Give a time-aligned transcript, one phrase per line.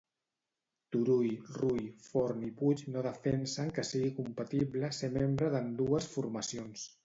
[0.95, 6.93] Turull, Rull, Forn i Puig no defensen que sigui compatible ser membre d'ambdues formacions.